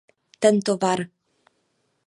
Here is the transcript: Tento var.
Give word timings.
Tento 0.43 0.73
var. 0.81 0.99